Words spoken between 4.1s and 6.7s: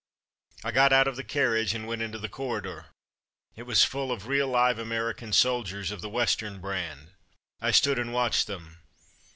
of real live American soldiers of the Western